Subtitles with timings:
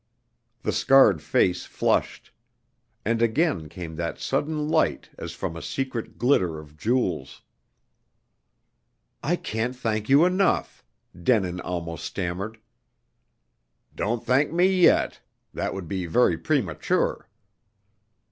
[0.63, 2.31] The scarred face flushed;
[3.05, 7.43] and again came that sudden light as from a secret glitter of jewels.
[9.21, 10.83] "I can't thank you enough!"
[11.15, 12.57] Denin almost stammered.
[13.95, 15.19] "Don't thank me yet.
[15.53, 17.29] That would be very premature!"